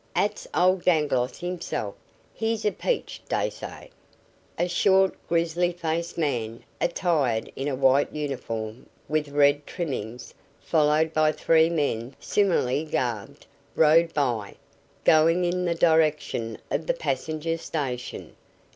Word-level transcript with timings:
'At's 0.15 0.47
old 0.55 0.83
Dangloss 0.83 1.37
himself. 1.37 1.93
He's 2.33 2.65
a 2.65 2.71
peach, 2.71 3.21
dey 3.29 3.51
say." 3.51 3.91
A 4.57 4.67
short, 4.67 5.13
grizzly 5.29 5.71
faced 5.71 6.17
man, 6.17 6.63
attired 6.81 7.51
in 7.55 7.67
a 7.67 7.75
white 7.75 8.11
uniform 8.11 8.87
with 9.07 9.29
red 9.29 9.67
trimmings, 9.67 10.33
followed 10.59 11.13
by 11.13 11.31
three 11.31 11.69
men 11.69 12.15
similarly 12.19 12.83
garbed, 12.83 13.45
rode 13.75 14.11
by, 14.11 14.55
going 15.03 15.45
in 15.45 15.65
the 15.65 15.75
direction 15.75 16.57
of 16.71 16.87
the 16.87 16.95
passenger 16.95 17.55
station. 17.59 18.35